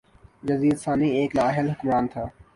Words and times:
یزید 0.47 0.77
ثانی 0.83 1.09
ایک 1.17 1.31
نااہل 1.37 1.67
حکمران 1.71 2.05
تھا 2.11 2.23